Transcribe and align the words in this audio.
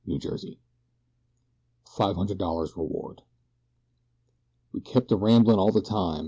CHAPTER 0.09 0.35
III. 0.35 0.59
"FIVE 1.85 2.15
HUNDRED 2.15 2.37
DOLLARS 2.39 2.75
REWARD" 2.75 3.21
"'WE 4.71 4.81
KEPT 4.81 5.11
a 5.11 5.15
rambling 5.15 5.59
all 5.59 5.71
the 5.71 5.79
time. 5.83 6.19